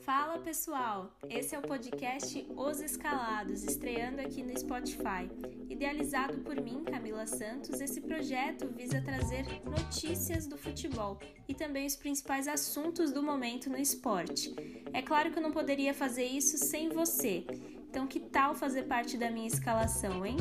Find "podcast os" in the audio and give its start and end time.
1.62-2.80